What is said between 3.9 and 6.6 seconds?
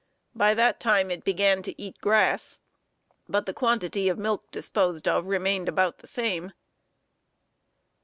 of milk disposed of remained about the same.